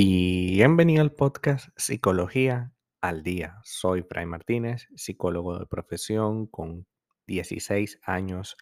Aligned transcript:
Bienvenido 0.00 1.02
al 1.02 1.10
podcast 1.10 1.70
Psicología 1.76 2.72
al 3.00 3.24
Día. 3.24 3.58
Soy 3.64 4.04
Fray 4.04 4.26
Martínez, 4.26 4.86
psicólogo 4.94 5.58
de 5.58 5.66
profesión 5.66 6.46
con 6.46 6.86
16 7.26 7.98
años 8.04 8.56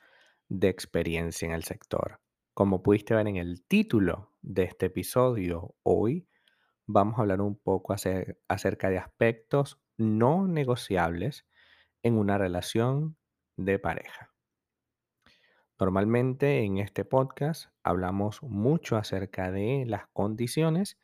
de 0.48 0.70
experiencia 0.70 1.44
en 1.44 1.52
el 1.52 1.62
sector. 1.64 2.22
Como 2.54 2.82
pudiste 2.82 3.14
ver 3.14 3.28
en 3.28 3.36
el 3.36 3.62
título 3.66 4.32
de 4.40 4.62
este 4.62 4.86
episodio, 4.86 5.74
hoy 5.82 6.26
vamos 6.86 7.18
a 7.18 7.20
hablar 7.20 7.42
un 7.42 7.58
poco 7.58 7.92
acerca 7.92 8.88
de 8.88 8.96
aspectos 8.96 9.78
no 9.98 10.48
negociables 10.48 11.44
en 12.02 12.16
una 12.16 12.38
relación 12.38 13.18
de 13.58 13.78
pareja. 13.78 14.32
Normalmente 15.78 16.60
en 16.60 16.78
este 16.78 17.04
podcast 17.04 17.66
hablamos 17.82 18.42
mucho 18.42 18.96
acerca 18.96 19.50
de 19.52 19.84
las 19.86 20.06
condiciones 20.14 20.96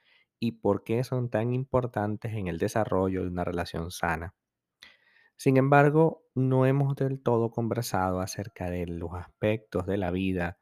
y 0.42 0.50
por 0.50 0.82
qué 0.82 1.04
son 1.04 1.30
tan 1.30 1.54
importantes 1.54 2.32
en 2.32 2.48
el 2.48 2.58
desarrollo 2.58 3.22
de 3.22 3.28
una 3.28 3.44
relación 3.44 3.92
sana. 3.92 4.34
Sin 5.36 5.56
embargo, 5.56 6.24
no 6.34 6.66
hemos 6.66 6.96
del 6.96 7.22
todo 7.22 7.52
conversado 7.52 8.18
acerca 8.18 8.68
de 8.68 8.88
los 8.88 9.14
aspectos 9.14 9.86
de 9.86 9.98
la 9.98 10.10
vida 10.10 10.58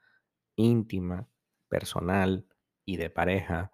íntima, 0.55 1.29
personal 1.71 2.47
y 2.85 2.99
de 2.99 3.09
pareja 3.09 3.73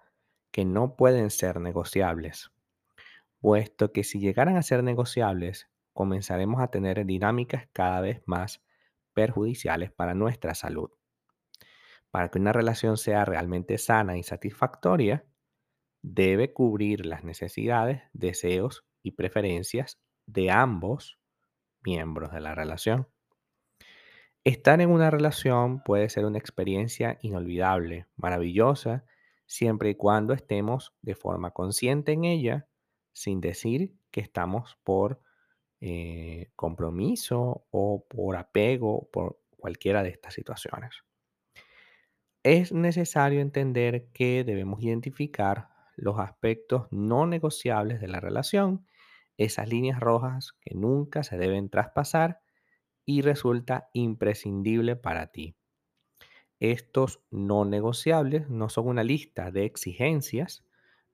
que 0.52 0.64
no 0.64 0.94
pueden 0.94 1.30
ser 1.30 1.60
negociables, 1.60 2.52
puesto 3.40 3.90
que 3.90 4.04
si 4.04 4.20
llegaran 4.20 4.56
a 4.56 4.62
ser 4.62 4.84
negociables, 4.84 5.68
comenzaremos 5.92 6.62
a 6.62 6.68
tener 6.68 7.04
dinámicas 7.04 7.66
cada 7.72 8.00
vez 8.00 8.22
más 8.26 8.62
perjudiciales 9.12 9.90
para 9.90 10.14
nuestra 10.14 10.54
salud. 10.54 10.92
Para 12.12 12.28
que 12.28 12.38
una 12.38 12.52
relación 12.52 12.96
sea 12.96 13.24
realmente 13.24 13.76
sana 13.76 14.16
y 14.16 14.22
satisfactoria, 14.22 15.24
debe 16.08 16.52
cubrir 16.52 17.04
las 17.04 17.24
necesidades, 17.24 18.00
deseos 18.12 18.84
y 19.02 19.12
preferencias 19.12 19.98
de 20.26 20.52
ambos 20.52 21.18
miembros 21.82 22.30
de 22.32 22.40
la 22.40 22.54
relación. 22.54 23.08
Estar 24.44 24.80
en 24.80 24.90
una 24.90 25.10
relación 25.10 25.82
puede 25.82 26.08
ser 26.08 26.24
una 26.24 26.38
experiencia 26.38 27.18
inolvidable, 27.22 28.06
maravillosa, 28.14 29.04
siempre 29.46 29.90
y 29.90 29.94
cuando 29.96 30.32
estemos 30.32 30.94
de 31.02 31.16
forma 31.16 31.50
consciente 31.50 32.12
en 32.12 32.24
ella, 32.24 32.68
sin 33.12 33.40
decir 33.40 33.96
que 34.12 34.20
estamos 34.20 34.78
por 34.84 35.20
eh, 35.80 36.52
compromiso 36.54 37.66
o 37.70 38.06
por 38.08 38.36
apego, 38.36 39.08
por 39.12 39.40
cualquiera 39.56 40.04
de 40.04 40.10
estas 40.10 40.34
situaciones. 40.34 41.02
Es 42.44 42.70
necesario 42.70 43.40
entender 43.40 44.06
que 44.12 44.44
debemos 44.44 44.80
identificar 44.80 45.75
los 45.96 46.18
aspectos 46.18 46.86
no 46.90 47.26
negociables 47.26 48.00
de 48.00 48.08
la 48.08 48.20
relación, 48.20 48.86
esas 49.38 49.68
líneas 49.68 49.98
rojas 50.00 50.52
que 50.60 50.74
nunca 50.74 51.22
se 51.22 51.38
deben 51.38 51.68
traspasar 51.68 52.40
y 53.04 53.22
resulta 53.22 53.88
imprescindible 53.92 54.96
para 54.96 55.28
ti. 55.28 55.56
Estos 56.60 57.20
no 57.30 57.64
negociables 57.64 58.48
no 58.48 58.68
son 58.68 58.88
una 58.88 59.04
lista 59.04 59.50
de 59.50 59.64
exigencias, 59.64 60.64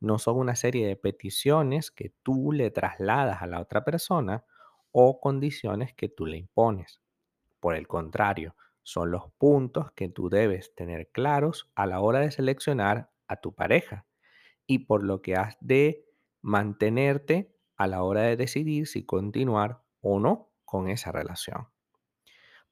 no 0.00 0.18
son 0.18 0.36
una 0.36 0.56
serie 0.56 0.86
de 0.86 0.96
peticiones 0.96 1.90
que 1.90 2.12
tú 2.22 2.52
le 2.52 2.70
trasladas 2.70 3.42
a 3.42 3.46
la 3.46 3.60
otra 3.60 3.84
persona 3.84 4.44
o 4.90 5.20
condiciones 5.20 5.94
que 5.94 6.08
tú 6.08 6.26
le 6.26 6.36
impones. 6.36 7.00
Por 7.60 7.76
el 7.76 7.86
contrario, 7.86 8.56
son 8.82 9.12
los 9.12 9.30
puntos 9.38 9.92
que 9.92 10.08
tú 10.08 10.28
debes 10.28 10.74
tener 10.74 11.08
claros 11.10 11.70
a 11.76 11.86
la 11.86 12.00
hora 12.00 12.18
de 12.20 12.32
seleccionar 12.32 13.10
a 13.28 13.36
tu 13.36 13.54
pareja 13.54 14.06
y 14.66 14.80
por 14.80 15.02
lo 15.02 15.22
que 15.22 15.36
has 15.36 15.56
de 15.60 16.04
mantenerte 16.40 17.54
a 17.76 17.86
la 17.86 18.02
hora 18.02 18.22
de 18.22 18.36
decidir 18.36 18.86
si 18.86 19.04
continuar 19.04 19.82
o 20.00 20.20
no 20.20 20.52
con 20.64 20.88
esa 20.88 21.12
relación. 21.12 21.68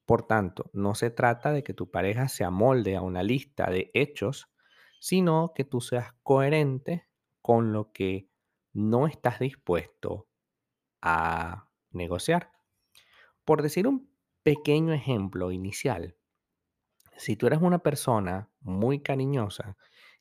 Por 0.07 0.27
tanto, 0.27 0.71
no 0.73 0.95
se 0.95 1.11
trata 1.11 1.53
de 1.53 1.63
que 1.63 1.75
tu 1.75 1.91
pareja 1.91 2.29
se 2.29 2.45
amolde 2.45 2.97
a 2.97 3.03
una 3.03 3.23
lista 3.23 3.71
de 3.71 3.91
hechos, 3.95 4.51
sino 4.99 5.53
que 5.55 5.65
tú 5.65 5.81
seas 5.81 6.15
coherente 6.23 7.07
con 7.43 7.73
lo 7.73 7.93
que 7.93 8.29
no 8.73 9.07
estás 9.07 9.39
dispuesto 9.39 10.29
a 11.01 11.71
negociar. 11.91 12.53
Por 13.45 13.63
decir 13.63 13.87
un 13.87 14.11
pequeño 14.43 14.93
ejemplo 14.93 15.53
inicial, 15.53 16.17
si 17.17 17.37
tú 17.37 17.47
eres 17.47 17.61
una 17.61 17.81
persona 17.81 18.51
muy 18.61 19.03
cariñosa 19.03 19.77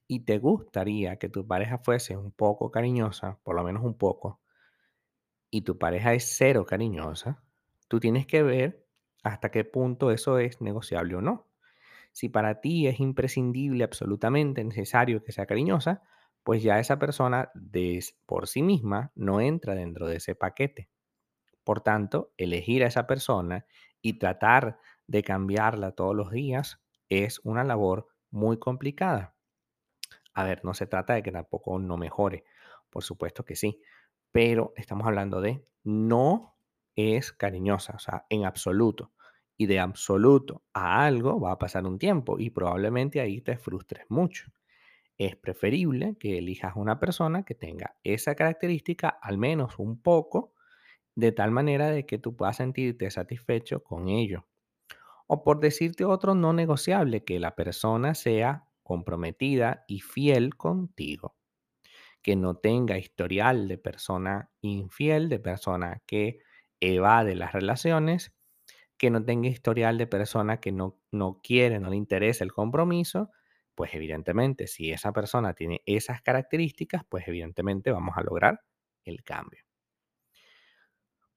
y 0.09 0.21
te 0.21 0.39
gustaría 0.39 1.17
que 1.19 1.29
tu 1.29 1.45
pareja 1.47 1.77
fuese 1.77 2.17
un 2.17 2.31
poco 2.31 2.71
cariñosa, 2.71 3.39
por 3.43 3.55
lo 3.55 3.63
menos 3.63 3.83
un 3.85 3.93
poco, 3.95 4.41
y 5.51 5.61
tu 5.61 5.77
pareja 5.77 6.15
es 6.15 6.35
cero 6.35 6.65
cariñosa, 6.65 7.43
tú 7.87 7.99
tienes 7.99 8.25
que 8.25 8.41
ver 8.41 8.87
hasta 9.23 9.51
qué 9.51 9.63
punto 9.65 10.09
eso 10.09 10.39
es 10.39 10.61
negociable 10.61 11.15
o 11.15 11.21
no. 11.21 11.47
Si 12.11 12.27
para 12.27 12.59
ti 12.59 12.87
es 12.87 12.99
imprescindible, 12.99 13.83
absolutamente 13.83 14.63
necesario 14.63 15.23
que 15.23 15.31
sea 15.31 15.45
cariñosa, 15.45 16.01
pues 16.43 16.63
ya 16.63 16.79
esa 16.79 16.97
persona 16.97 17.51
de, 17.53 18.03
por 18.25 18.47
sí 18.47 18.63
misma 18.63 19.11
no 19.13 19.41
entra 19.41 19.75
dentro 19.75 20.07
de 20.07 20.15
ese 20.17 20.33
paquete. 20.33 20.89
Por 21.63 21.81
tanto, 21.81 22.33
elegir 22.37 22.83
a 22.83 22.87
esa 22.87 23.05
persona 23.05 23.67
y 24.01 24.13
tratar 24.17 24.79
de 25.05 25.21
cambiarla 25.23 25.91
todos 25.91 26.15
los 26.15 26.31
días 26.31 26.81
es 27.09 27.41
una 27.43 27.63
labor 27.63 28.07
muy 28.31 28.57
complicada. 28.57 29.35
A 30.33 30.43
ver, 30.43 30.63
no 30.63 30.73
se 30.73 30.87
trata 30.87 31.13
de 31.13 31.23
que 31.23 31.31
tampoco 31.31 31.79
no 31.79 31.97
mejore, 31.97 32.45
por 32.89 33.03
supuesto 33.03 33.45
que 33.45 33.55
sí, 33.55 33.81
pero 34.31 34.73
estamos 34.75 35.07
hablando 35.07 35.41
de 35.41 35.65
no 35.83 36.55
es 36.95 37.31
cariñosa, 37.31 37.93
o 37.95 37.99
sea, 37.99 38.25
en 38.29 38.45
absoluto. 38.45 39.11
Y 39.57 39.65
de 39.65 39.79
absoluto 39.79 40.63
a 40.73 41.05
algo 41.05 41.39
va 41.39 41.51
a 41.51 41.57
pasar 41.57 41.85
un 41.85 41.99
tiempo 41.99 42.39
y 42.39 42.49
probablemente 42.49 43.19
ahí 43.19 43.41
te 43.41 43.57
frustres 43.57 44.05
mucho. 44.09 44.51
Es 45.17 45.35
preferible 45.35 46.15
que 46.17 46.37
elijas 46.37 46.73
una 46.77 46.99
persona 46.99 47.43
que 47.43 47.55
tenga 47.55 47.97
esa 48.05 48.35
característica 48.35 49.09
al 49.09 49.37
menos 49.37 49.77
un 49.77 50.01
poco, 50.01 50.53
de 51.15 51.33
tal 51.33 51.51
manera 51.51 51.89
de 51.89 52.05
que 52.05 52.19
tú 52.19 52.37
puedas 52.37 52.57
sentirte 52.57 53.11
satisfecho 53.11 53.83
con 53.83 54.07
ello. 54.07 54.47
O 55.27 55.43
por 55.43 55.59
decirte 55.59 56.05
otro 56.05 56.35
no 56.35 56.53
negociable, 56.53 57.25
que 57.25 57.39
la 57.39 57.55
persona 57.55 58.15
sea 58.15 58.68
comprometida 58.89 59.85
y 59.87 59.99
fiel 59.99 60.57
contigo. 60.57 61.35
Que 62.23 62.35
no 62.35 62.55
tenga 62.55 62.97
historial 62.97 63.67
de 63.67 63.77
persona 63.77 64.49
infiel, 64.61 65.29
de 65.29 65.37
persona 65.37 66.01
que 66.07 66.39
evade 66.79 67.35
las 67.35 67.53
relaciones, 67.53 68.33
que 68.97 69.11
no 69.11 69.23
tenga 69.23 69.47
historial 69.47 69.99
de 69.99 70.07
persona 70.07 70.59
que 70.59 70.71
no, 70.71 70.99
no 71.11 71.39
quiere, 71.43 71.79
no 71.79 71.91
le 71.91 71.97
interesa 71.97 72.43
el 72.43 72.51
compromiso, 72.51 73.29
pues 73.75 73.93
evidentemente 73.93 74.65
si 74.65 74.91
esa 74.91 75.13
persona 75.13 75.53
tiene 75.53 75.83
esas 75.85 76.23
características, 76.23 77.03
pues 77.07 77.27
evidentemente 77.27 77.91
vamos 77.91 78.17
a 78.17 78.23
lograr 78.23 78.61
el 79.05 79.23
cambio. 79.23 79.61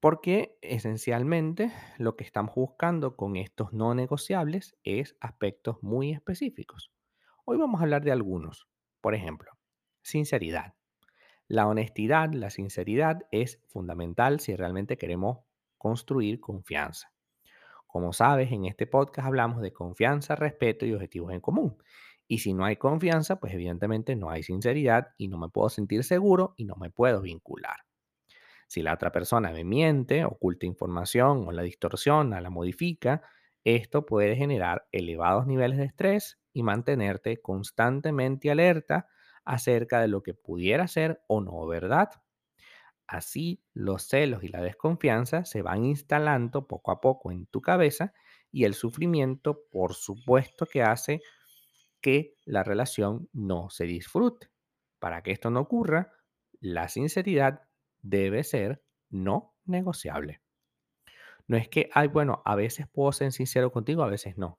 Porque 0.01 0.57
esencialmente 0.63 1.71
lo 1.99 2.17
que 2.17 2.25
estamos 2.25 2.55
buscando 2.55 3.15
con 3.15 3.37
estos 3.37 3.75
no 3.75 3.95
negociables 3.95 4.75
es 4.85 5.19
aspectos 5.21 5.83
muy 5.83 6.13
específicos. 6.13 6.91
Hoy 7.45 7.59
vamos 7.59 7.81
a 7.81 7.83
hablar 7.83 8.05
de 8.05 8.13
algunos. 8.13 8.69
Por 9.01 9.17
ejemplo, 9.17 9.51
sinceridad. 10.01 10.75
La 11.49 11.67
honestidad, 11.67 12.33
la 12.33 12.51
sinceridad 12.51 13.23
es 13.33 13.61
fundamental 13.67 14.39
si 14.39 14.55
realmente 14.55 14.97
queremos 14.97 15.39
construir 15.77 16.39
confianza. 16.39 17.13
Como 17.89 18.13
sabes, 18.13 18.53
en 18.53 18.67
este 18.67 18.87
podcast 18.87 19.27
hablamos 19.27 19.61
de 19.61 19.73
confianza, 19.73 20.37
respeto 20.37 20.87
y 20.87 20.95
objetivos 20.95 21.33
en 21.33 21.41
común. 21.41 21.83
Y 22.29 22.39
si 22.39 22.55
no 22.55 22.65
hay 22.65 22.77
confianza, 22.77 23.41
pues 23.41 23.53
evidentemente 23.55 24.15
no 24.15 24.31
hay 24.31 24.45
sinceridad 24.45 25.09
y 25.19 25.27
no 25.27 25.37
me 25.37 25.49
puedo 25.49 25.69
sentir 25.69 26.05
seguro 26.05 26.55
y 26.57 26.65
no 26.65 26.77
me 26.77 26.91
puedo 26.91 27.23
vincular. 27.23 27.79
Si 28.69 28.83
la 28.83 28.95
otra 28.95 29.11
persona 29.11 29.51
me 29.51 29.65
miente, 29.65 30.25
oculta 30.25 30.65
información 30.65 31.49
o 31.49 31.51
la 31.51 31.63
distorsiona, 31.63 32.41
la 32.41 32.51
modifica, 32.51 33.23
esto 33.65 34.07
puede 34.07 34.37
generar 34.37 34.87
elevados 34.93 35.49
niveles 35.49 35.79
de 35.79 35.87
estrés 35.87 36.39
y 36.53 36.63
mantenerte 36.63 37.41
constantemente 37.41 38.51
alerta 38.51 39.09
acerca 39.45 40.01
de 40.01 40.09
lo 40.09 40.23
que 40.23 40.35
pudiera 40.35 40.89
ser 40.89 41.23
o 41.29 41.41
no 41.41 41.67
verdad. 41.67 42.11
Así, 43.07 43.63
los 43.75 44.05
celos 44.09 44.43
y 44.43 44.49
la 44.49 44.63
desconfianza 44.63 45.45
se 45.45 45.63
van 45.63 45.85
instalando 45.85 46.67
poco 46.67 46.93
a 46.93 47.01
poco 47.01 47.31
en 47.31 47.47
tu 47.47 47.61
cabeza 47.61 48.15
y 48.51 48.65
el 48.65 48.75
sufrimiento, 48.75 49.65
por 49.71 49.95
supuesto, 49.95 50.67
que 50.67 50.83
hace 50.83 51.21
que 52.01 52.37
la 52.45 52.65
relación 52.65 53.29
no 53.33 53.71
se 53.71 53.85
disfrute. 53.85 54.51
Para 54.99 55.23
que 55.23 55.33
esto 55.33 55.51
no 55.51 55.61
ocurra, 55.61 56.13
la 56.61 56.89
sinceridad 56.89 57.63
debe 58.03 58.45
ser 58.45 58.85
no 59.11 59.57
negociable. 59.65 60.43
No 61.47 61.57
es 61.57 61.69
que, 61.69 61.89
ay, 61.95 62.09
bueno, 62.09 62.43
a 62.45 62.57
veces 62.57 62.89
puedo 62.89 63.13
ser 63.13 63.33
sincero 63.33 63.71
contigo, 63.73 64.03
a 64.03 64.09
veces 64.09 64.37
no. 64.39 64.59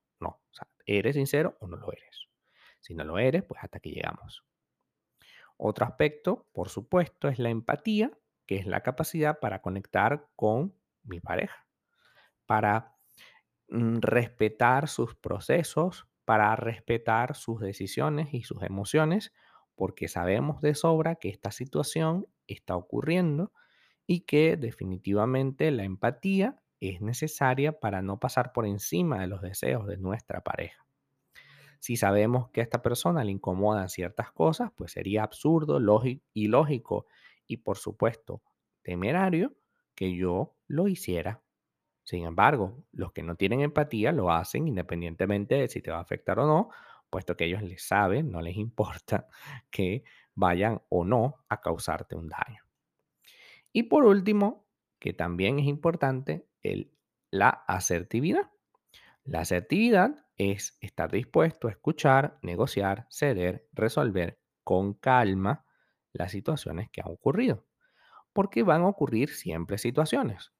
¿Eres 0.86 1.16
sincero 1.16 1.58
o 1.60 1.68
no 1.68 1.78
lo 1.78 1.92
eres? 1.92 2.28
Si 2.80 2.94
no 2.94 3.04
lo 3.04 3.18
eres, 3.18 3.44
pues 3.44 3.64
hasta 3.64 3.78
aquí 3.78 3.92
llegamos. 3.92 4.44
Otro 5.58 5.86
aspecto, 5.86 6.48
por 6.52 6.70
supuesto, 6.70 7.28
es 7.28 7.40
la 7.40 7.50
empatía, 7.50 8.12
que 8.46 8.58
es 8.58 8.66
la 8.66 8.82
capacidad 8.82 9.40
para 9.40 9.62
conectar 9.62 10.28
con 10.36 10.76
mi 11.04 11.20
pareja, 11.20 11.68
para 12.46 12.96
mm, 13.70 14.00
respetar 14.00 14.88
sus 14.88 15.16
procesos, 15.16 16.08
para 16.26 16.56
respetar 16.56 17.36
sus 17.36 17.62
decisiones 17.62 18.34
y 18.34 18.44
sus 18.44 18.64
emociones, 18.64 19.34
porque 19.76 20.08
sabemos 20.08 20.62
de 20.62 20.76
sobra 20.76 21.16
que 21.16 21.30
esta 21.30 21.52
situación 21.52 22.28
está 22.48 22.76
ocurriendo 22.76 23.52
y 24.06 24.22
que 24.22 24.58
definitivamente 24.58 25.72
la 25.72 25.84
empatía 25.84 26.62
es 26.90 27.02
necesaria 27.02 27.80
para 27.80 28.02
no 28.02 28.20
pasar 28.20 28.54
por 28.54 28.66
encima 28.66 29.20
de 29.20 29.28
los 29.28 29.42
deseos 29.42 29.88
de 29.88 29.98
nuestra 29.98 30.42
pareja. 30.42 30.86
Si 31.80 31.98
sabemos 31.98 32.50
que 32.50 32.62
a 32.62 32.64
esta 32.64 32.82
persona 32.82 33.24
le 33.24 33.32
incomodan 33.32 33.90
ciertas 33.90 34.32
cosas, 34.32 34.72
pues 34.76 34.94
sería 34.94 35.24
absurdo, 35.24 35.80
lógico, 35.80 36.24
ilógico 36.34 37.08
y 37.46 37.58
por 37.58 37.78
supuesto 37.78 38.42
temerario 38.84 39.54
que 39.96 40.16
yo 40.16 40.56
lo 40.68 40.88
hiciera. 40.88 41.42
Sin 42.04 42.26
embargo, 42.26 42.84
los 42.92 43.12
que 43.12 43.24
no 43.24 43.36
tienen 43.36 43.62
empatía 43.62 44.12
lo 44.12 44.32
hacen 44.32 44.68
independientemente 44.68 45.56
de 45.56 45.68
si 45.68 45.82
te 45.82 45.92
va 45.92 45.98
a 45.98 46.02
afectar 46.02 46.40
o 46.40 46.48
no, 46.48 46.70
puesto 47.10 47.38
que 47.38 47.46
ellos 47.46 47.62
les 47.62 47.86
saben, 47.86 48.32
no 48.32 48.42
les 48.42 48.58
importa 48.58 49.28
que 49.70 50.04
vayan 50.36 50.82
o 50.90 51.06
no 51.06 51.44
a 51.50 51.62
causarte 51.62 52.16
un 52.16 52.30
daño. 52.30 52.64
Y 53.72 53.84
por 53.84 54.06
último, 54.06 54.68
que 55.00 55.14
también 55.14 55.60
es 55.60 55.66
importante, 55.66 56.48
la 57.32 57.50
asertividad. 57.68 58.50
La 59.24 59.42
asertividad 59.42 60.26
es 60.38 60.78
estar 60.82 61.12
dispuesto 61.12 61.68
a 61.68 61.72
escuchar, 61.72 62.40
negociar, 62.42 63.08
ceder, 63.10 63.68
resolver 63.74 64.40
con 64.64 64.94
calma 64.94 65.66
las 66.12 66.32
situaciones 66.32 66.90
que 66.90 67.02
han 67.02 67.12
ocurrido. 67.12 67.66
Porque 68.34 68.64
van 68.64 68.82
a 68.82 68.88
ocurrir 68.88 69.30
siempre 69.30 69.78
situaciones. 69.78 70.52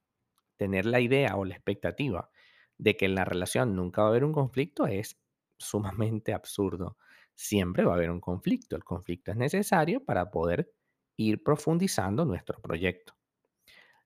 Tener 0.56 0.86
la 0.86 1.00
idea 1.00 1.36
o 1.36 1.44
la 1.44 1.54
expectativa 1.54 2.30
de 2.78 2.96
que 2.96 3.06
en 3.06 3.14
la 3.14 3.24
relación 3.24 3.74
nunca 3.74 4.02
va 4.02 4.08
a 4.08 4.10
haber 4.10 4.24
un 4.24 4.32
conflicto 4.32 4.86
es 4.86 5.20
sumamente 5.58 6.32
absurdo. 6.32 6.98
Siempre 7.34 7.84
va 7.84 7.92
a 7.92 7.96
haber 7.96 8.10
un 8.10 8.20
conflicto. 8.20 8.76
El 8.76 8.84
conflicto 8.84 9.30
es 9.32 9.36
necesario 9.36 10.04
para 10.04 10.30
poder 10.30 10.72
ir 11.16 11.42
profundizando 11.42 12.24
nuestro 12.24 12.60
proyecto. 12.60 13.14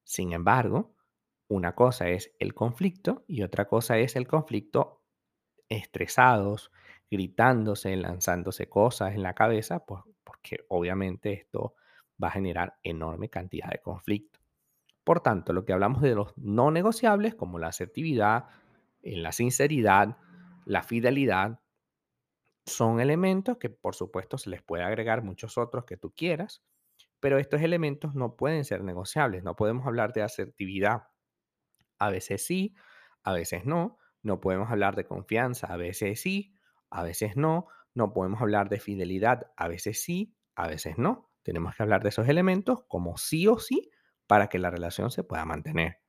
Sin 0.04 0.32
embargo, 0.32 0.94
una 1.48 1.74
cosa 1.74 2.08
es 2.08 2.34
el 2.38 2.54
conflicto 2.54 3.24
y 3.26 3.42
otra 3.42 3.66
cosa 3.66 3.98
es 3.98 4.16
el 4.16 4.26
conflicto 4.26 5.02
estresados, 5.68 6.72
gritándose, 7.10 7.96
lanzándose 7.96 8.68
cosas 8.68 9.14
en 9.14 9.22
la 9.22 9.34
cabeza, 9.34 9.84
pues, 9.86 10.02
porque 10.24 10.64
obviamente 10.68 11.32
esto 11.32 11.74
va 12.22 12.28
a 12.28 12.32
generar 12.32 12.78
enorme 12.82 13.30
cantidad 13.30 13.70
de 13.70 13.80
conflicto. 13.80 14.40
Por 15.04 15.20
tanto, 15.20 15.52
lo 15.52 15.64
que 15.64 15.72
hablamos 15.72 16.02
de 16.02 16.14
los 16.14 16.36
no 16.36 16.70
negociables, 16.70 17.34
como 17.34 17.58
la 17.58 17.68
asertividad, 17.68 18.46
la 19.02 19.32
sinceridad, 19.32 20.18
la 20.66 20.82
fidelidad, 20.82 21.60
son 22.66 23.00
elementos 23.00 23.56
que 23.58 23.70
por 23.70 23.94
supuesto 23.94 24.38
se 24.38 24.50
les 24.50 24.62
puede 24.62 24.84
agregar 24.84 25.22
muchos 25.22 25.58
otros 25.58 25.84
que 25.84 25.96
tú 25.96 26.12
quieras, 26.14 26.62
pero 27.20 27.38
estos 27.38 27.62
elementos 27.62 28.14
no 28.14 28.36
pueden 28.36 28.64
ser 28.64 28.84
negociables. 28.84 29.42
No 29.42 29.56
podemos 29.56 29.86
hablar 29.86 30.12
de 30.12 30.22
asertividad. 30.22 31.04
A 31.98 32.10
veces 32.10 32.44
sí, 32.44 32.74
a 33.22 33.32
veces 33.32 33.64
no. 33.64 33.98
No 34.22 34.40
podemos 34.40 34.70
hablar 34.70 34.96
de 34.96 35.04
confianza. 35.04 35.66
A 35.68 35.76
veces 35.76 36.20
sí, 36.20 36.54
a 36.90 37.02
veces 37.02 37.36
no. 37.36 37.68
No 37.94 38.12
podemos 38.12 38.40
hablar 38.40 38.68
de 38.68 38.80
fidelidad. 38.80 39.50
A 39.56 39.68
veces 39.68 40.02
sí, 40.02 40.36
a 40.54 40.68
veces 40.68 40.98
no. 40.98 41.30
Tenemos 41.42 41.74
que 41.74 41.82
hablar 41.82 42.02
de 42.02 42.10
esos 42.10 42.28
elementos 42.28 42.84
como 42.88 43.16
sí 43.16 43.46
o 43.46 43.58
sí 43.58 43.90
para 44.26 44.48
que 44.48 44.58
la 44.58 44.70
relación 44.70 45.10
se 45.10 45.24
pueda 45.24 45.44
mantener. 45.44 46.00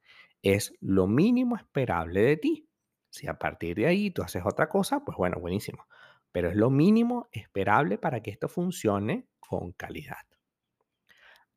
Es 0.42 0.74
lo 0.82 1.08
mínimo 1.08 1.56
esperable 1.56 2.22
de 2.22 2.38
ti. 2.38 2.70
Si 3.10 3.28
a 3.28 3.40
partir 3.40 3.78
de 3.78 3.88
ahí 3.88 4.12
tú 4.12 4.22
haces 4.22 4.44
otra 4.46 4.70
cosa, 4.70 5.04
pues 5.04 5.18
bueno, 5.18 5.40
buenísimo. 5.40 5.88
Pero 6.32 6.50
es 6.50 6.56
lo 6.56 6.70
mínimo 6.70 7.28
esperable 7.32 7.98
para 7.98 8.22
que 8.22 8.32
esto 8.32 8.48
funcione 8.48 9.28
con 9.40 9.72
calidad. 9.72 10.18